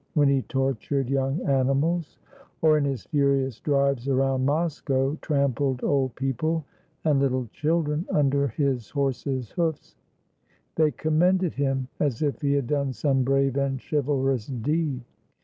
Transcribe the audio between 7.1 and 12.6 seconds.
Httle children under his horses' hoofs, they commended him as if he